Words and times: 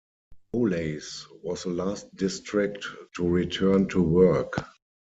Dowlais 0.51 1.27
was 1.43 1.61
the 1.61 1.69
last 1.69 2.15
district 2.15 2.87
to 3.15 3.29
return 3.29 3.87
to 3.89 4.01
work. 4.01 4.55